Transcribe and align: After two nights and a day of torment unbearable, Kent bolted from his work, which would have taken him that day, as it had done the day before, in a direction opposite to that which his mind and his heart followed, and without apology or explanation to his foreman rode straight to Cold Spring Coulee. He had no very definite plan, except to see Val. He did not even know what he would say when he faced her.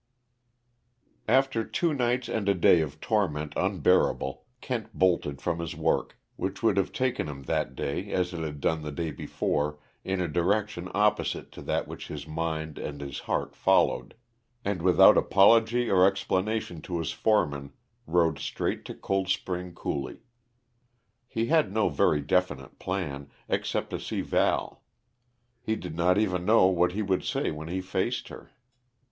After 1.27 1.63
two 1.63 1.93
nights 1.93 2.27
and 2.27 2.49
a 2.49 2.55
day 2.55 2.81
of 2.81 2.99
torment 2.99 3.53
unbearable, 3.55 4.45
Kent 4.59 4.87
bolted 4.95 5.43
from 5.43 5.59
his 5.59 5.75
work, 5.75 6.17
which 6.37 6.63
would 6.63 6.75
have 6.77 6.91
taken 6.91 7.27
him 7.27 7.43
that 7.43 7.75
day, 7.75 8.11
as 8.11 8.33
it 8.33 8.39
had 8.39 8.59
done 8.61 8.81
the 8.81 8.91
day 8.91 9.11
before, 9.11 9.77
in 10.03 10.19
a 10.19 10.27
direction 10.27 10.89
opposite 10.95 11.51
to 11.51 11.61
that 11.61 11.87
which 11.87 12.07
his 12.07 12.25
mind 12.27 12.79
and 12.79 12.99
his 12.99 13.19
heart 13.19 13.55
followed, 13.55 14.15
and 14.65 14.81
without 14.81 15.19
apology 15.19 15.87
or 15.87 16.07
explanation 16.07 16.81
to 16.81 16.97
his 16.97 17.11
foreman 17.11 17.71
rode 18.07 18.39
straight 18.39 18.83
to 18.85 18.95
Cold 18.95 19.29
Spring 19.29 19.71
Coulee. 19.71 20.23
He 21.27 21.45
had 21.45 21.71
no 21.71 21.89
very 21.89 22.21
definite 22.21 22.79
plan, 22.79 23.29
except 23.47 23.91
to 23.91 23.99
see 23.99 24.21
Val. 24.21 24.81
He 25.61 25.75
did 25.75 25.95
not 25.95 26.17
even 26.17 26.43
know 26.43 26.65
what 26.65 26.93
he 26.93 27.03
would 27.03 27.23
say 27.23 27.51
when 27.51 27.67
he 27.67 27.81
faced 27.81 28.29
her. 28.29 28.49